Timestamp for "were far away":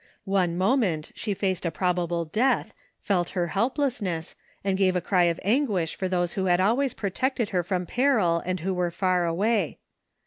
8.73-9.77